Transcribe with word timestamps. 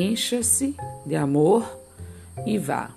encha-se 0.00 0.76
de 1.04 1.16
amor 1.16 1.64
e 2.46 2.58
vá. 2.58 2.90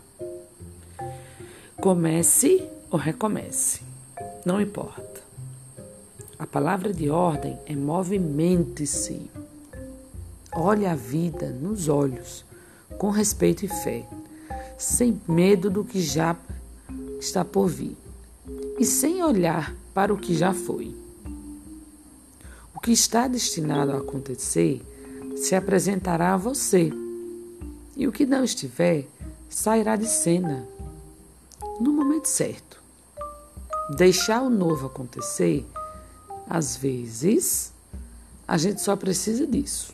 Comece 1.80 2.68
ou 2.90 2.98
recomece, 2.98 3.82
não 4.46 4.60
importa. 4.60 5.22
A 6.40 6.46
palavra 6.46 6.94
de 6.94 7.10
ordem 7.10 7.58
é 7.66 7.76
movimente-se. 7.76 9.30
Olhe 10.56 10.86
a 10.86 10.96
vida 10.96 11.50
nos 11.50 11.88
olhos, 11.88 12.46
com 12.98 13.10
respeito 13.10 13.66
e 13.66 13.68
fé, 13.68 14.08
sem 14.78 15.22
medo 15.28 15.70
do 15.70 15.84
que 15.84 16.02
já 16.02 16.36
está 17.20 17.44
por 17.44 17.68
vir 17.68 17.98
e 18.80 18.86
sem 18.86 19.24
olhar 19.24 19.76
para 19.94 20.14
o 20.14 20.18
que 20.18 20.36
já 20.36 20.54
foi. 20.54 20.96
O 22.74 22.80
que 22.80 22.92
está 22.92 23.28
destinado 23.28 23.92
a 23.92 23.98
acontecer 23.98 24.82
se 25.44 25.56
apresentará 25.56 26.34
a 26.34 26.38
você, 26.38 26.92
e 27.96 28.08
o 28.08 28.12
que 28.12 28.26
não 28.26 28.44
estiver 28.44 29.08
sairá 29.50 29.96
de 29.96 30.08
cena 30.08 30.68
no 31.80 31.92
momento 31.92 32.28
certo. 32.28 32.82
Deixar 33.96 34.42
o 34.42 34.50
novo 34.50 34.88
acontecer, 34.88 35.66
às 36.50 36.76
vezes, 36.76 37.74
a 38.48 38.58
gente 38.58 38.82
só 38.82 38.96
precisa 38.96 39.48
disso. 39.48 39.94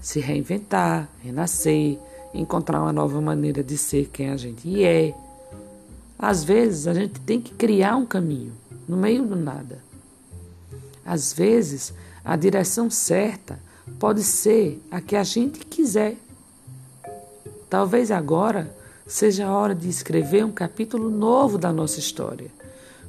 Se 0.00 0.20
reinventar, 0.20 1.08
renascer, 1.22 1.98
encontrar 2.32 2.80
uma 2.80 2.92
nova 2.92 3.20
maneira 3.20 3.62
de 3.62 3.76
ser 3.76 4.08
quem 4.08 4.30
a 4.30 4.36
gente 4.36 4.82
é 4.82 5.14
às 6.22 6.44
vezes 6.44 6.86
a 6.86 6.92
gente 6.92 7.18
tem 7.20 7.40
que 7.40 7.54
criar 7.54 7.96
um 7.96 8.04
caminho 8.04 8.52
no 8.86 8.94
meio 8.94 9.24
do 9.24 9.34
nada. 9.34 9.82
Às 11.02 11.32
vezes 11.32 11.94
a 12.22 12.36
direção 12.36 12.90
certa 12.90 13.58
pode 13.98 14.22
ser 14.22 14.80
a 14.90 15.00
que 15.00 15.16
a 15.16 15.24
gente 15.24 15.60
quiser. 15.66 16.16
Talvez 17.68 18.10
agora 18.10 18.74
seja 19.06 19.46
a 19.46 19.52
hora 19.52 19.74
de 19.74 19.88
escrever 19.88 20.44
um 20.44 20.52
capítulo 20.52 21.10
novo 21.10 21.58
da 21.58 21.72
nossa 21.72 21.98
história, 21.98 22.50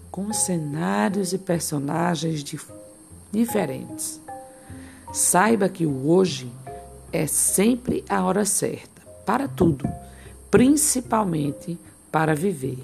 com 0.10 0.34
cenários 0.34 1.34
e 1.34 1.38
personagens 1.38 2.44
diferentes. 3.32 4.20
Saiba 5.14 5.70
que 5.70 5.86
o 5.86 6.10
hoje 6.10 6.52
é 7.12 7.28
sempre 7.28 8.04
a 8.10 8.24
hora 8.24 8.46
certa 8.46 9.02
para 9.26 9.48
tudo, 9.48 9.88
principalmente 10.50 11.78
para 12.12 12.34
viver. 12.34 12.80